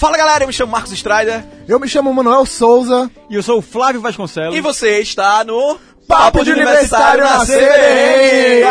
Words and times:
Fala 0.00 0.16
galera, 0.16 0.44
eu 0.44 0.48
me 0.48 0.52
chamo 0.54 0.72
Marcos 0.72 0.92
Strider. 0.92 1.44
Eu 1.68 1.78
me 1.78 1.86
chamo 1.86 2.10
Manuel 2.14 2.46
Souza. 2.46 3.10
E 3.28 3.34
eu 3.34 3.42
sou 3.42 3.58
o 3.58 3.62
Flávio 3.62 4.00
Vasconcelos. 4.00 4.56
E 4.56 4.60
você 4.62 4.98
está 5.00 5.44
no 5.44 5.78
Papo 6.08 6.42
de 6.42 6.52
Universitário 6.52 7.22
na 7.22 7.44
CBN! 7.44 8.64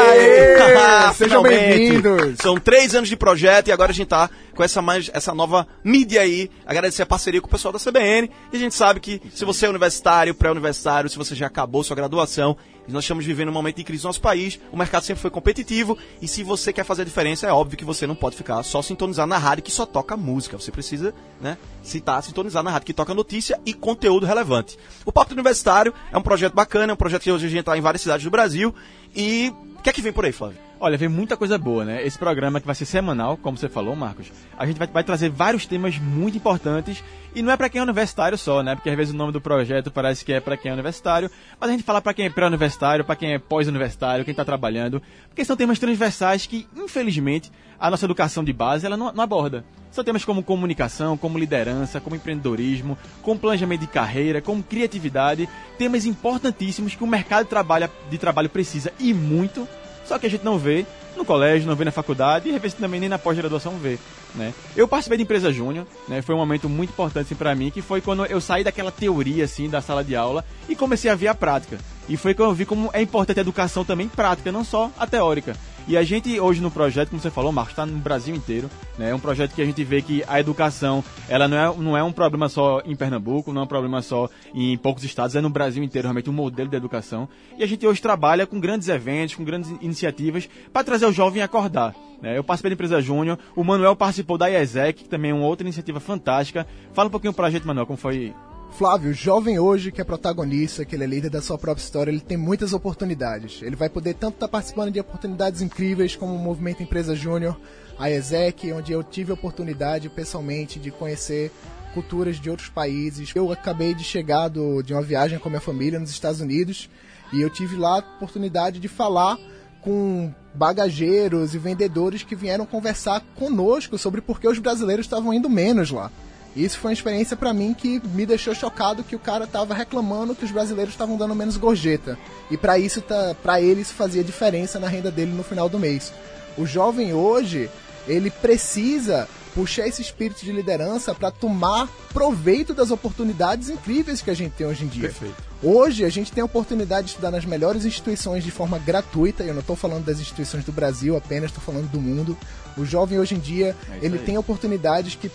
Sejam 1.15 1.43
bem-vindos! 1.43 2.39
São 2.41 2.57
três 2.57 2.95
anos 2.95 3.07
de 3.07 3.15
projeto 3.15 3.67
e 3.67 3.71
agora 3.71 3.91
a 3.91 3.93
gente 3.93 4.07
tá 4.07 4.27
com 4.55 4.63
essa, 4.63 4.81
mais, 4.81 5.11
essa 5.13 5.31
nova 5.31 5.67
mídia 5.83 6.21
aí. 6.21 6.49
Agradecer 6.65 7.03
a 7.03 7.05
parceria 7.05 7.39
com 7.39 7.47
o 7.47 7.51
pessoal 7.51 7.71
da 7.71 7.79
CBN. 7.79 8.31
E 8.51 8.57
a 8.57 8.59
gente 8.59 8.73
sabe 8.73 8.99
que 8.99 9.21
se 9.31 9.45
você 9.45 9.67
é 9.67 9.69
universitário, 9.69 10.33
pré-universitário, 10.33 11.11
se 11.11 11.17
você 11.17 11.35
já 11.35 11.45
acabou 11.45 11.83
sua 11.83 11.95
graduação, 11.95 12.57
nós 12.93 13.03
estamos 13.03 13.25
vivendo 13.25 13.49
um 13.49 13.53
momento 13.53 13.77
de 13.77 13.83
crise 13.83 14.03
no 14.03 14.09
nosso 14.09 14.21
país, 14.21 14.59
o 14.71 14.77
mercado 14.77 15.03
sempre 15.03 15.21
foi 15.21 15.31
competitivo, 15.31 15.97
e 16.21 16.27
se 16.27 16.43
você 16.43 16.71
quer 16.73 16.83
fazer 16.83 17.03
a 17.03 17.05
diferença, 17.05 17.47
é 17.47 17.51
óbvio 17.51 17.77
que 17.77 17.85
você 17.85 18.05
não 18.07 18.15
pode 18.15 18.35
ficar 18.35 18.61
só 18.63 18.81
sintonizado 18.81 19.29
na 19.29 19.37
rádio 19.37 19.63
que 19.63 19.71
só 19.71 19.85
toca 19.85 20.15
música. 20.17 20.57
Você 20.57 20.71
precisa, 20.71 21.13
né, 21.41 21.57
citar, 21.83 22.21
sintonizar 22.23 22.63
na 22.63 22.71
rádio 22.71 22.87
que 22.87 22.93
toca 22.93 23.13
notícia 23.13 23.59
e 23.65 23.73
conteúdo 23.73 24.25
relevante. 24.25 24.77
O 25.05 25.11
Papo 25.11 25.33
Universitário 25.33 25.93
é 26.11 26.17
um 26.17 26.21
projeto 26.21 26.53
bacana, 26.53 26.91
é 26.91 26.93
um 26.93 26.97
projeto 26.97 27.23
que 27.23 27.31
hoje 27.31 27.45
a 27.45 27.49
gente 27.49 27.61
está 27.61 27.77
em 27.77 27.81
várias 27.81 28.01
cidades 28.01 28.23
do 28.23 28.31
Brasil, 28.31 28.73
e 29.15 29.53
o 29.79 29.81
que 29.81 29.89
é 29.89 29.93
que 29.93 30.01
vem 30.01 30.11
por 30.11 30.25
aí, 30.25 30.33
Flávio? 30.33 30.57
Olha, 30.77 30.97
vem 30.97 31.07
muita 31.07 31.37
coisa 31.37 31.57
boa, 31.57 31.85
né? 31.85 32.05
Esse 32.05 32.17
programa 32.17 32.59
que 32.59 32.65
vai 32.65 32.75
ser 32.75 32.85
semanal, 32.85 33.37
como 33.37 33.57
você 33.57 33.69
falou, 33.69 33.95
Marcos, 33.95 34.29
a 34.57 34.65
gente 34.65 34.77
vai, 34.77 34.87
vai 34.87 35.03
trazer 35.05 35.29
vários 35.29 35.65
temas 35.65 35.97
muito 35.97 36.35
importantes 36.35 37.01
e 37.33 37.41
não 37.41 37.51
é 37.51 37.55
para 37.55 37.69
quem 37.69 37.79
é 37.79 37.83
universitário 37.83 38.37
só, 38.37 38.61
né? 38.61 38.75
Porque 38.75 38.89
às 38.89 38.97
vezes 38.97 39.13
o 39.13 39.17
nome 39.17 39.31
do 39.31 39.39
projeto 39.39 39.89
parece 39.89 40.25
que 40.25 40.33
é 40.33 40.41
para 40.41 40.57
quem 40.57 40.69
é 40.69 40.73
universitário, 40.73 41.31
mas 41.57 41.69
a 41.69 41.71
gente 41.73 41.83
fala 41.83 42.01
para 42.01 42.13
quem 42.13 42.25
é 42.25 42.29
pré-universitário, 42.29 43.05
para 43.05 43.15
quem 43.15 43.33
é 43.33 43.39
pós-universitário, 43.39 44.25
quem 44.25 44.31
está 44.33 44.43
trabalhando, 44.43 45.01
porque 45.29 45.45
são 45.45 45.55
temas 45.55 45.79
transversais 45.79 46.45
que, 46.45 46.67
infelizmente, 46.75 47.49
a 47.79 47.89
nossa 47.89 48.05
educação 48.05 48.43
de 48.43 48.51
base 48.51 48.85
ela 48.85 48.97
não, 48.97 49.13
não 49.13 49.23
aborda. 49.23 49.63
São 49.91 50.03
temas 50.03 50.25
como 50.25 50.43
comunicação, 50.43 51.17
como 51.17 51.39
liderança, 51.39 51.99
como 51.99 52.15
empreendedorismo, 52.15 52.97
como 53.21 53.39
planejamento 53.39 53.81
de 53.81 53.87
carreira, 53.87 54.41
como 54.41 54.61
criatividade, 54.61 55.49
temas 55.77 56.05
importantíssimos 56.05 56.95
que 56.95 57.03
o 57.03 57.07
mercado 57.07 57.45
de 57.45 57.49
trabalho, 57.49 57.89
de 58.09 58.17
trabalho 58.17 58.49
precisa 58.49 58.93
e 58.99 59.13
muito 59.13 59.67
só 60.09 60.17
que 60.17 60.25
a 60.25 60.29
gente 60.29 60.43
não 60.43 60.57
vê 60.57 60.87
no 61.15 61.23
colégio, 61.23 61.67
não 61.67 61.75
vê 61.75 61.85
na 61.85 61.91
faculdade 61.91 62.49
e 62.49 62.55
às 62.55 62.61
vezes 62.61 62.75
também 62.75 62.99
nem 62.99 63.07
na 63.07 63.19
pós-graduação 63.19 63.77
vê. 63.77 63.99
Né? 64.33 64.55
Eu 64.75 64.87
participei 64.87 65.17
de 65.17 65.23
empresa 65.23 65.53
júnior, 65.53 65.85
né? 66.07 66.23
foi 66.23 66.33
um 66.33 66.39
momento 66.39 66.67
muito 66.67 66.89
importante 66.89 67.27
assim, 67.27 67.35
para 67.35 67.53
mim, 67.53 67.69
que 67.69 67.81
foi 67.81 68.01
quando 68.01 68.25
eu 68.25 68.41
saí 68.41 68.63
daquela 68.63 68.91
teoria 68.91 69.45
assim 69.45 69.69
da 69.69 69.81
sala 69.81 70.03
de 70.03 70.15
aula 70.15 70.43
e 70.67 70.75
comecei 70.75 71.11
a 71.11 71.15
ver 71.15 71.27
a 71.27 71.35
prática. 71.35 71.77
E 72.07 72.17
foi 72.17 72.33
quando 72.33 72.49
eu 72.49 72.55
vi 72.55 72.65
como 72.65 72.89
é 72.91 73.03
importante 73.03 73.37
a 73.37 73.41
educação 73.41 73.85
também 73.85 74.07
prática, 74.07 74.51
não 74.51 74.63
só 74.63 74.89
a 74.97 75.05
teórica. 75.05 75.55
E 75.89 75.97
a 75.97 76.03
gente 76.03 76.39
hoje 76.39 76.61
no 76.61 76.69
projeto, 76.69 77.09
como 77.09 77.19
você 77.19 77.31
falou, 77.31 77.51
Marcos, 77.51 77.71
está 77.71 77.83
no 77.83 77.97
Brasil 77.97 78.35
inteiro. 78.35 78.69
Né? 78.95 79.09
É 79.09 79.15
um 79.15 79.19
projeto 79.19 79.55
que 79.55 79.61
a 79.63 79.65
gente 79.65 79.83
vê 79.83 80.03
que 80.03 80.23
a 80.27 80.39
educação 80.39 81.03
ela 81.27 81.47
não 81.47 81.57
é, 81.57 81.77
não 81.77 81.97
é 81.97 82.03
um 82.03 82.11
problema 82.11 82.47
só 82.47 82.79
em 82.85 82.95
Pernambuco, 82.95 83.51
não 83.51 83.61
é 83.61 83.63
um 83.63 83.67
problema 83.67 83.99
só 84.03 84.29
em 84.53 84.77
poucos 84.77 85.03
estados, 85.03 85.35
é 85.35 85.41
no 85.41 85.49
Brasil 85.49 85.83
inteiro 85.83 86.05
realmente 86.05 86.29
um 86.29 86.33
modelo 86.33 86.69
de 86.69 86.77
educação. 86.77 87.27
E 87.57 87.63
a 87.63 87.65
gente 87.65 87.87
hoje 87.87 87.99
trabalha 87.99 88.45
com 88.45 88.59
grandes 88.59 88.87
eventos, 88.87 89.33
com 89.33 89.43
grandes 89.43 89.71
iniciativas 89.81 90.47
para 90.71 90.83
trazer 90.83 91.07
o 91.07 91.11
jovem 91.11 91.41
a 91.41 91.45
acordar. 91.45 91.95
Né? 92.21 92.37
Eu 92.37 92.43
participei 92.43 92.69
da 92.69 92.73
empresa 92.75 93.01
Júnior, 93.01 93.39
o 93.55 93.63
Manuel 93.63 93.95
participou 93.95 94.37
da 94.37 94.47
IESEC, 94.47 95.05
que 95.05 95.09
também 95.09 95.31
é 95.31 95.33
uma 95.33 95.47
outra 95.47 95.65
iniciativa 95.65 95.99
fantástica. 95.99 96.67
Fala 96.93 97.07
um 97.07 97.11
pouquinho 97.11 97.33
para 97.33 97.47
a 97.47 97.49
gente, 97.49 97.65
Manuel, 97.65 97.87
como 97.87 97.97
foi 97.97 98.31
Flávio, 98.71 99.13
jovem 99.13 99.59
hoje 99.59 99.91
que 99.91 99.99
é 99.99 100.03
protagonista, 100.03 100.85
que 100.85 100.95
ele 100.95 101.03
é 101.03 101.07
líder 101.07 101.29
da 101.29 101.41
sua 101.41 101.57
própria 101.57 101.83
história, 101.83 102.11
ele 102.11 102.21
tem 102.21 102.37
muitas 102.37 102.71
oportunidades. 102.71 103.61
Ele 103.61 103.75
vai 103.75 103.89
poder 103.89 104.13
tanto 104.13 104.35
estar 104.35 104.47
tá 104.47 104.51
participando 104.51 104.91
de 104.91 104.99
oportunidades 104.99 105.61
incríveis 105.61 106.15
como 106.15 106.33
o 106.33 106.39
Movimento 106.39 106.81
Empresa 106.81 107.13
Júnior, 107.15 107.59
a 107.97 108.09
ESEC, 108.09 108.71
onde 108.71 108.93
eu 108.93 109.03
tive 109.03 109.31
a 109.31 109.33
oportunidade 109.33 110.07
pessoalmente 110.07 110.79
de 110.79 110.91
conhecer 110.91 111.51
culturas 111.93 112.39
de 112.39 112.49
outros 112.49 112.69
países. 112.69 113.31
Eu 113.35 113.51
acabei 113.51 113.93
de 113.93 114.03
chegar 114.03 114.47
do, 114.47 114.81
de 114.81 114.93
uma 114.93 115.01
viagem 115.01 115.39
com 115.39 115.49
a 115.49 115.51
minha 115.51 115.61
família 115.61 115.99
nos 115.99 116.11
Estados 116.11 116.39
Unidos 116.39 116.89
e 117.33 117.41
eu 117.41 117.49
tive 117.49 117.75
lá 117.75 117.95
a 117.95 117.99
oportunidade 117.99 118.79
de 118.79 118.87
falar 118.87 119.37
com 119.81 120.33
bagageiros 120.53 121.53
e 121.53 121.57
vendedores 121.57 122.23
que 122.23 122.35
vieram 122.35 122.65
conversar 122.65 123.21
conosco 123.35 123.97
sobre 123.97 124.21
por 124.21 124.39
que 124.39 124.47
os 124.47 124.59
brasileiros 124.59 125.05
estavam 125.05 125.33
indo 125.33 125.49
menos 125.49 125.91
lá. 125.91 126.11
Isso 126.55 126.79
foi 126.79 126.89
uma 126.89 126.93
experiência 126.93 127.37
para 127.37 127.53
mim 127.53 127.73
que 127.73 128.01
me 128.13 128.25
deixou 128.25 128.55
chocado 128.55 129.03
que 129.03 129.15
o 129.15 129.19
cara 129.19 129.45
tava 129.45 129.73
reclamando 129.73 130.35
que 130.35 130.45
os 130.45 130.51
brasileiros 130.51 130.93
estavam 130.93 131.15
dando 131.15 131.35
menos 131.35 131.57
gorjeta. 131.57 132.17
E 132.49 132.57
para 132.57 132.79
isso, 132.79 133.01
tá, 133.01 133.35
para 133.41 133.61
ele 133.61 133.81
isso 133.81 133.93
fazia 133.93 134.23
diferença 134.23 134.79
na 134.79 134.87
renda 134.87 135.11
dele 135.11 135.31
no 135.31 135.43
final 135.43 135.69
do 135.69 135.79
mês. 135.79 136.11
O 136.57 136.65
jovem 136.65 137.13
hoje, 137.13 137.69
ele 138.07 138.31
precisa 138.31 139.27
puxar 139.59 139.85
esse 139.87 140.01
espírito 140.01 140.45
de 140.45 140.53
liderança 140.53 141.13
para 141.13 141.29
tomar 141.29 141.89
proveito 142.13 142.73
das 142.73 142.91
oportunidades 142.91 143.69
incríveis 143.69 144.21
que 144.21 144.31
a 144.31 144.33
gente 144.33 144.53
tem 144.53 144.65
hoje 144.65 144.85
em 144.85 144.87
dia. 144.87 145.09
Perfeito. 145.09 145.35
Hoje 145.61 146.05
a 146.05 146.09
gente 146.09 146.31
tem 146.31 146.41
a 146.41 146.45
oportunidade 146.45 147.07
de 147.07 147.09
estudar 147.11 147.29
nas 147.29 147.43
melhores 147.43 147.83
instituições 147.83 148.41
de 148.41 148.51
forma 148.51 148.79
gratuita. 148.79 149.43
Eu 149.43 149.53
não 149.53 149.59
estou 149.59 149.75
falando 149.75 150.05
das 150.05 150.21
instituições 150.21 150.63
do 150.63 150.71
Brasil 150.71 151.17
apenas, 151.17 151.49
estou 151.49 151.61
falando 151.61 151.91
do 151.91 151.99
mundo. 151.99 152.37
O 152.77 152.85
jovem 152.85 153.19
hoje 153.19 153.35
em 153.35 153.39
dia 153.39 153.75
é 153.91 153.97
ele 154.01 154.17
aí. 154.17 154.23
tem 154.23 154.37
oportunidades 154.37 155.15
que 155.15 155.29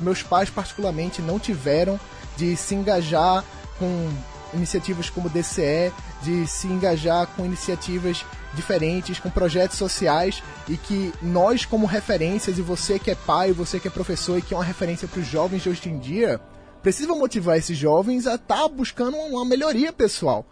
meus 0.00 0.24
pais 0.24 0.50
particularmente 0.50 1.22
não 1.22 1.38
tiveram 1.38 2.00
de 2.36 2.56
se 2.56 2.74
engajar 2.74 3.44
com 3.78 4.10
iniciativas 4.54 5.08
como 5.08 5.28
o 5.28 5.30
DCE, 5.30 5.92
de 6.22 6.46
se 6.46 6.66
engajar 6.66 7.26
com 7.28 7.44
iniciativas 7.44 8.24
diferentes, 8.54 9.18
com 9.18 9.30
projetos 9.30 9.76
sociais 9.76 10.42
e 10.68 10.76
que 10.76 11.12
nós, 11.22 11.64
como 11.64 11.86
referências, 11.86 12.58
e 12.58 12.62
você 12.62 12.98
que 12.98 13.10
é 13.10 13.14
pai, 13.14 13.52
você 13.52 13.78
que 13.78 13.88
é 13.88 13.90
professor 13.90 14.38
e 14.38 14.42
que 14.42 14.54
é 14.54 14.56
uma 14.56 14.64
referência 14.64 15.06
para 15.06 15.20
os 15.20 15.26
jovens 15.26 15.62
de 15.62 15.68
hoje 15.68 15.88
em 15.88 15.98
dia, 15.98 16.40
precisa 16.82 17.14
motivar 17.14 17.56
esses 17.56 17.76
jovens 17.76 18.26
a 18.26 18.34
estar 18.34 18.62
tá 18.62 18.68
buscando 18.68 19.16
uma 19.16 19.44
melhoria 19.44 19.92
pessoal. 19.92 20.46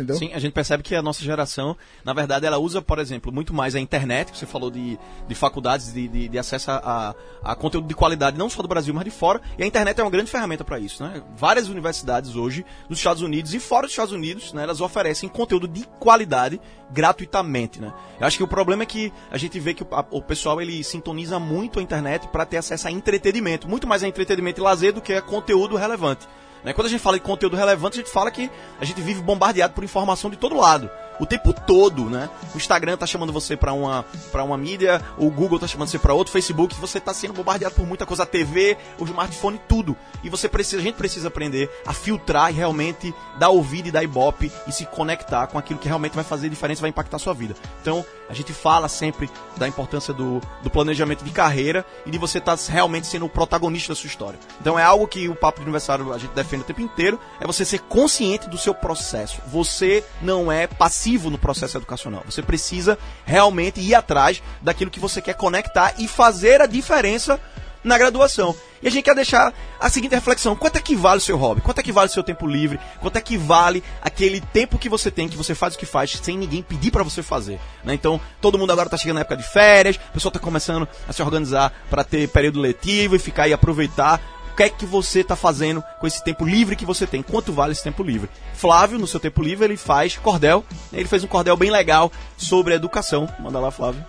Entendeu? 0.00 0.16
Sim, 0.16 0.30
a 0.32 0.38
gente 0.38 0.52
percebe 0.52 0.82
que 0.82 0.94
a 0.94 1.02
nossa 1.02 1.22
geração, 1.22 1.76
na 2.02 2.14
verdade, 2.14 2.46
ela 2.46 2.58
usa, 2.58 2.80
por 2.80 2.98
exemplo, 2.98 3.30
muito 3.30 3.52
mais 3.52 3.74
a 3.74 3.80
internet, 3.80 4.32
que 4.32 4.38
você 4.38 4.46
falou 4.46 4.70
de, 4.70 4.98
de 5.28 5.34
faculdades, 5.34 5.92
de, 5.92 6.08
de, 6.08 6.28
de 6.28 6.38
acesso 6.38 6.70
a, 6.70 7.14
a, 7.44 7.54
conteúdo 7.54 7.86
de 7.86 7.94
qualidade, 7.94 8.38
não 8.38 8.48
só 8.48 8.62
do 8.62 8.68
Brasil, 8.68 8.94
mas 8.94 9.04
de 9.04 9.10
fora. 9.10 9.42
E 9.58 9.62
a 9.62 9.66
internet 9.66 10.00
é 10.00 10.02
uma 10.02 10.10
grande 10.10 10.30
ferramenta 10.30 10.64
para 10.64 10.78
isso. 10.78 11.02
Né? 11.02 11.22
Várias 11.36 11.68
universidades 11.68 12.34
hoje, 12.34 12.64
nos 12.88 12.98
Estados 12.98 13.22
Unidos 13.22 13.52
e 13.52 13.60
fora 13.60 13.82
dos 13.82 13.92
Estados 13.92 14.12
Unidos, 14.12 14.54
né, 14.54 14.62
elas 14.62 14.80
oferecem 14.80 15.28
conteúdo 15.28 15.68
de 15.68 15.84
qualidade 15.98 16.58
gratuitamente. 16.90 17.78
Né? 17.78 17.92
Eu 18.18 18.26
acho 18.26 18.38
que 18.38 18.42
o 18.42 18.48
problema 18.48 18.84
é 18.84 18.86
que 18.86 19.12
a 19.30 19.36
gente 19.36 19.60
vê 19.60 19.74
que 19.74 19.82
o, 19.82 19.88
a, 19.92 20.04
o 20.10 20.22
pessoal 20.22 20.62
ele 20.62 20.82
sintoniza 20.82 21.38
muito 21.38 21.78
a 21.78 21.82
internet 21.82 22.26
para 22.28 22.46
ter 22.46 22.56
acesso 22.56 22.88
a 22.88 22.90
entretenimento, 22.90 23.68
muito 23.68 23.86
mais 23.86 24.02
a 24.02 24.08
entretenimento 24.08 24.60
e 24.60 24.64
lazer 24.64 24.94
do 24.94 25.02
que 25.02 25.12
a 25.12 25.20
conteúdo 25.20 25.76
relevante. 25.76 26.26
Né? 26.64 26.72
Quando 26.72 26.86
a 26.86 26.90
gente 26.90 27.00
fala 27.00 27.18
de 27.18 27.24
conteúdo 27.24 27.56
relevante, 27.56 27.98
a 27.98 28.02
gente 28.02 28.12
fala 28.12 28.30
que 28.30 28.50
a 28.80 28.84
gente 28.84 29.00
vive 29.00 29.20
bombardeado 29.20 29.74
por 29.74 29.84
informação 29.84 30.30
de 30.30 30.36
todo 30.36 30.56
lado 30.56 30.90
o 31.20 31.26
tempo 31.26 31.52
todo, 31.52 32.08
né? 32.08 32.28
O 32.54 32.56
Instagram 32.56 32.96
tá 32.96 33.06
chamando 33.06 33.32
você 33.32 33.56
para 33.56 33.72
uma 33.72 34.04
para 34.32 34.42
uma 34.42 34.56
mídia, 34.56 35.00
o 35.18 35.30
Google 35.30 35.58
tá 35.58 35.66
chamando 35.66 35.88
você 35.88 35.98
para 35.98 36.14
outro, 36.14 36.32
Facebook, 36.32 36.74
você 36.76 36.98
tá 36.98 37.12
sendo 37.12 37.34
bombardeado 37.34 37.74
por 37.74 37.86
muita 37.86 38.06
coisa, 38.06 38.22
a 38.22 38.26
TV, 38.26 38.76
o 38.98 39.04
smartphone, 39.04 39.60
tudo. 39.68 39.96
E 40.24 40.30
você 40.30 40.48
precisa, 40.48 40.80
a 40.80 40.84
gente 40.84 40.96
precisa 40.96 41.28
aprender 41.28 41.70
a 41.86 41.92
filtrar 41.92 42.50
e 42.50 42.54
realmente 42.54 43.14
dar 43.38 43.50
ouvido 43.50 43.88
e 43.88 43.90
dar 43.90 44.02
ibope 44.02 44.50
e 44.66 44.72
se 44.72 44.86
conectar 44.86 45.46
com 45.46 45.58
aquilo 45.58 45.78
que 45.78 45.88
realmente 45.88 46.14
vai 46.14 46.24
fazer 46.24 46.48
diferença, 46.48 46.80
vai 46.80 46.90
impactar 46.90 47.16
a 47.16 47.20
sua 47.20 47.34
vida. 47.34 47.54
Então, 47.82 48.04
a 48.28 48.32
gente 48.32 48.52
fala 48.52 48.88
sempre 48.88 49.28
da 49.56 49.68
importância 49.68 50.14
do, 50.14 50.40
do 50.62 50.70
planejamento 50.70 51.22
de 51.24 51.30
carreira 51.30 51.84
e 52.06 52.10
de 52.10 52.18
você 52.18 52.38
estar 52.38 52.56
tá 52.56 52.62
realmente 52.68 53.06
sendo 53.06 53.26
o 53.26 53.28
protagonista 53.28 53.92
da 53.92 53.96
sua 53.96 54.08
história. 54.08 54.38
Então, 54.60 54.78
é 54.78 54.82
algo 54.82 55.06
que 55.06 55.28
o 55.28 55.34
Papo 55.34 55.58
de 55.58 55.64
Aniversário 55.64 56.12
a 56.12 56.18
gente 56.18 56.32
defende 56.32 56.62
o 56.62 56.66
tempo 56.66 56.80
inteiro, 56.80 57.20
é 57.40 57.46
você 57.46 57.64
ser 57.64 57.80
consciente 57.80 58.48
do 58.48 58.56
seu 58.56 58.74
processo. 58.74 59.40
Você 59.48 60.04
não 60.22 60.50
é 60.50 60.66
passivo 60.66 61.09
passivo 61.10 61.30
no 61.30 61.38
processo 61.38 61.76
educacional. 61.76 62.22
Você 62.26 62.42
precisa 62.42 62.98
realmente 63.24 63.80
ir 63.80 63.94
atrás 63.94 64.42
daquilo 64.62 64.90
que 64.90 65.00
você 65.00 65.20
quer 65.20 65.34
conectar 65.34 65.94
e 65.98 66.06
fazer 66.06 66.60
a 66.60 66.66
diferença 66.66 67.40
na 67.82 67.96
graduação. 67.96 68.54
E 68.82 68.86
a 68.86 68.90
gente 68.90 69.04
quer 69.04 69.14
deixar 69.14 69.52
a 69.80 69.90
seguinte 69.90 70.14
reflexão: 70.14 70.54
quanto 70.54 70.76
é 70.76 70.80
que 70.80 70.94
vale 70.94 71.18
o 71.18 71.20
seu 71.20 71.36
hobby? 71.36 71.62
Quanto 71.62 71.78
é 71.78 71.82
que 71.82 71.92
vale 71.92 72.08
o 72.08 72.12
seu 72.12 72.22
tempo 72.22 72.46
livre? 72.46 72.78
Quanto 73.00 73.16
é 73.16 73.20
que 73.20 73.36
vale 73.36 73.82
aquele 74.02 74.40
tempo 74.40 74.78
que 74.78 74.88
você 74.88 75.10
tem, 75.10 75.28
que 75.28 75.36
você 75.36 75.54
faz 75.54 75.74
o 75.74 75.78
que 75.78 75.86
faz, 75.86 76.12
sem 76.22 76.36
ninguém 76.36 76.62
pedir 76.62 76.90
para 76.90 77.02
você 77.02 77.22
fazer? 77.22 77.58
Né? 77.82 77.94
Então, 77.94 78.20
todo 78.40 78.58
mundo 78.58 78.70
agora 78.70 78.86
está 78.86 78.96
chegando 78.96 79.16
na 79.16 79.22
época 79.22 79.36
de 79.36 79.42
férias, 79.42 79.96
o 79.96 80.12
pessoal 80.12 80.30
está 80.30 80.38
começando 80.40 80.86
a 81.08 81.12
se 81.12 81.22
organizar 81.22 81.72
para 81.88 82.04
ter 82.04 82.28
período 82.28 82.60
letivo 82.60 83.16
e 83.16 83.18
ficar 83.18 83.48
e 83.48 83.52
aproveitar 83.52 84.20
que 84.50 84.62
é 84.62 84.68
que 84.68 84.86
você 84.86 85.20
está 85.20 85.36
fazendo 85.36 85.82
com 85.98 86.06
esse 86.06 86.22
tempo 86.22 86.44
livre 86.44 86.76
que 86.76 86.84
você 86.84 87.06
tem? 87.06 87.22
Quanto 87.22 87.52
vale 87.52 87.72
esse 87.72 87.82
tempo 87.82 88.02
livre? 88.02 88.28
Flávio, 88.54 88.98
no 88.98 89.06
seu 89.06 89.20
tempo 89.20 89.42
livre, 89.42 89.64
ele 89.64 89.76
faz 89.76 90.16
cordel. 90.16 90.64
Ele 90.92 91.08
fez 91.08 91.24
um 91.24 91.28
cordel 91.28 91.56
bem 91.56 91.70
legal 91.70 92.10
sobre 92.36 92.74
educação. 92.74 93.28
Manda 93.38 93.58
lá, 93.58 93.70
Flávio. 93.70 94.04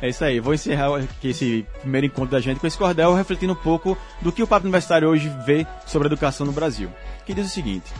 É 0.00 0.10
isso 0.10 0.22
aí, 0.24 0.40
vou 0.40 0.52
encerrar 0.52 0.94
aqui 0.94 1.28
esse 1.28 1.66
primeiro 1.80 2.06
encontro 2.06 2.32
da 2.32 2.40
gente 2.40 2.60
com 2.60 2.66
esse 2.66 2.76
cordel, 2.76 3.14
refletindo 3.14 3.54
um 3.54 3.56
pouco 3.56 3.96
do 4.20 4.30
que 4.30 4.42
o 4.42 4.46
Papo 4.46 4.66
Universitário 4.66 5.08
hoje 5.08 5.32
vê 5.46 5.66
sobre 5.86 6.06
a 6.06 6.10
educação 6.10 6.44
no 6.44 6.52
Brasil. 6.52 6.90
Que 7.24 7.32
diz 7.32 7.46
o 7.46 7.50
seguinte: 7.50 7.90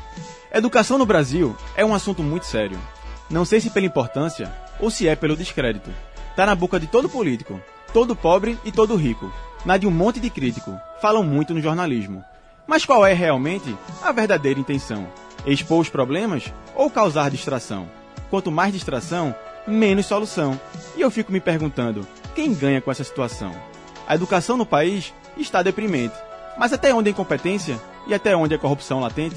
Educação 0.52 0.98
no 0.98 1.06
Brasil 1.06 1.56
é 1.74 1.84
um 1.84 1.94
assunto 1.94 2.22
muito 2.22 2.44
sério. 2.44 2.78
Não 3.30 3.44
sei 3.44 3.60
se 3.60 3.70
pela 3.70 3.86
importância 3.86 4.52
ou 4.78 4.90
se 4.90 5.08
é 5.08 5.16
pelo 5.16 5.36
descrédito. 5.36 5.90
Tá 6.36 6.44
na 6.44 6.54
boca 6.54 6.78
de 6.78 6.86
todo 6.86 7.08
político, 7.08 7.58
todo 7.94 8.14
pobre 8.14 8.58
e 8.62 8.70
todo 8.70 8.94
rico 8.94 9.32
na 9.66 9.76
de 9.76 9.86
um 9.86 9.90
monte 9.90 10.20
de 10.20 10.30
crítico. 10.30 10.80
Falam 11.02 11.24
muito 11.24 11.52
no 11.52 11.60
jornalismo. 11.60 12.24
Mas 12.66 12.84
qual 12.84 13.04
é 13.04 13.12
realmente 13.12 13.76
a 14.00 14.12
verdadeira 14.12 14.60
intenção? 14.60 15.06
Expor 15.44 15.80
os 15.80 15.88
problemas 15.88 16.52
ou 16.74 16.88
causar 16.88 17.30
distração? 17.30 17.88
Quanto 18.30 18.50
mais 18.50 18.72
distração, 18.72 19.34
menos 19.66 20.06
solução. 20.06 20.58
E 20.96 21.00
eu 21.00 21.10
fico 21.10 21.32
me 21.32 21.40
perguntando, 21.40 22.06
quem 22.34 22.54
ganha 22.54 22.80
com 22.80 22.90
essa 22.92 23.02
situação? 23.02 23.52
A 24.06 24.14
educação 24.14 24.56
no 24.56 24.64
país 24.64 25.12
está 25.36 25.62
deprimente. 25.62 26.14
Mas 26.56 26.72
até 26.72 26.94
onde 26.94 27.08
a 27.08 27.12
incompetência 27.12 27.78
e 28.06 28.14
até 28.14 28.36
onde 28.36 28.54
a 28.54 28.58
corrupção 28.58 29.00
latente? 29.00 29.36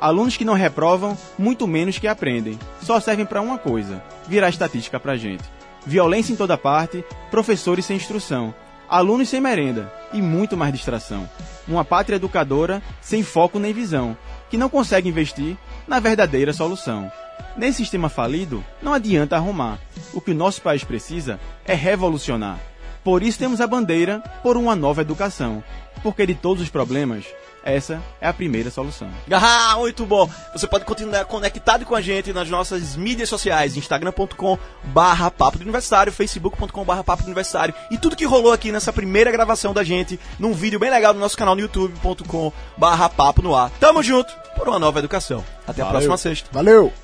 Alunos 0.00 0.36
que 0.36 0.44
não 0.44 0.54
reprovam, 0.54 1.16
muito 1.36 1.66
menos 1.66 1.98
que 1.98 2.06
aprendem. 2.06 2.58
Só 2.80 3.00
servem 3.00 3.26
para 3.26 3.40
uma 3.40 3.58
coisa: 3.58 4.02
virar 4.26 4.48
estatística 4.48 5.00
pra 5.00 5.16
gente. 5.16 5.44
Violência 5.84 6.32
em 6.32 6.36
toda 6.36 6.56
parte, 6.56 7.04
professores 7.30 7.84
sem 7.84 7.96
instrução, 7.96 8.54
alunos 8.88 9.28
sem 9.28 9.40
merenda 9.40 9.92
e 10.12 10.20
muito 10.20 10.56
mais 10.56 10.72
distração. 10.72 11.28
Uma 11.66 11.84
pátria 11.84 12.16
educadora 12.16 12.82
sem 13.00 13.22
foco 13.22 13.58
nem 13.58 13.72
visão, 13.72 14.16
que 14.50 14.56
não 14.56 14.68
consegue 14.68 15.08
investir 15.08 15.56
na 15.86 16.00
verdadeira 16.00 16.52
solução. 16.52 17.10
Nesse 17.56 17.78
sistema 17.78 18.08
falido, 18.08 18.64
não 18.82 18.92
adianta 18.92 19.36
arrumar. 19.36 19.78
O 20.12 20.20
que 20.20 20.32
o 20.32 20.34
nosso 20.34 20.60
país 20.60 20.84
precisa 20.84 21.38
é 21.64 21.74
revolucionar. 21.74 22.58
Por 23.02 23.22
isso 23.22 23.38
temos 23.38 23.60
a 23.60 23.66
bandeira 23.66 24.20
por 24.42 24.56
uma 24.56 24.74
nova 24.74 25.02
educação. 25.02 25.62
Porque 26.02 26.26
de 26.26 26.34
todos 26.34 26.62
os 26.62 26.70
problemas, 26.70 27.26
essa 27.64 28.02
é 28.20 28.28
a 28.28 28.32
primeira 28.32 28.70
solução. 28.70 29.08
Ah, 29.30 29.76
muito 29.78 30.04
bom. 30.04 30.28
Você 30.52 30.66
pode 30.66 30.84
continuar 30.84 31.24
conectado 31.24 31.84
com 31.84 31.94
a 31.94 32.00
gente 32.00 32.32
nas 32.32 32.48
nossas 32.48 32.96
mídias 32.96 33.28
sociais, 33.28 33.76
instagram.com 33.76 34.58
barra 34.84 35.30
papo 35.30 35.58
do 35.58 35.62
universitário, 35.62 36.12
facebook.com 36.12 36.84
barra 36.84 37.02
papo 37.02 37.22
do 37.22 37.26
universitário 37.26 37.74
e 37.90 37.98
tudo 37.98 38.16
que 38.16 38.24
rolou 38.24 38.52
aqui 38.52 38.70
nessa 38.70 38.92
primeira 38.92 39.32
gravação 39.32 39.72
da 39.72 39.82
gente 39.82 40.20
num 40.38 40.52
vídeo 40.52 40.78
bem 40.78 40.90
legal 40.90 41.14
no 41.14 41.20
nosso 41.20 41.36
canal 41.36 41.54
no 41.54 41.62
youtube.com 41.62 42.52
barra 42.76 43.08
papo 43.08 43.42
no 43.42 43.56
ar. 43.56 43.70
Tamo 43.80 44.02
junto 44.02 44.32
por 44.56 44.68
uma 44.68 44.78
nova 44.78 44.98
educação. 44.98 45.44
Até 45.66 45.82
a 45.82 45.86
Valeu. 45.86 45.90
próxima 45.92 46.16
sexta. 46.16 46.48
Valeu! 46.52 47.03